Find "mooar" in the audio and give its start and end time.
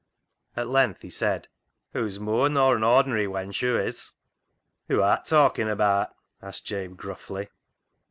2.17-2.49